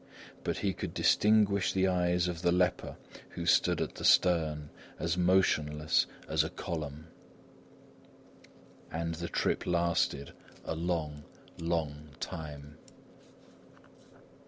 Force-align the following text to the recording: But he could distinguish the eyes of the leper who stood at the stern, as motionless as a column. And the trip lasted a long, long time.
But 0.43 0.57
he 0.57 0.73
could 0.73 0.95
distinguish 0.95 1.73
the 1.73 1.87
eyes 1.87 2.27
of 2.27 2.41
the 2.41 2.51
leper 2.51 2.97
who 3.35 3.45
stood 3.45 3.79
at 3.79 3.93
the 3.93 4.03
stern, 4.03 4.71
as 4.97 5.15
motionless 5.15 6.07
as 6.27 6.43
a 6.43 6.49
column. 6.49 7.09
And 8.91 9.13
the 9.13 9.29
trip 9.29 9.67
lasted 9.67 10.33
a 10.65 10.73
long, 10.73 11.23
long 11.59 12.15
time. 12.19 12.79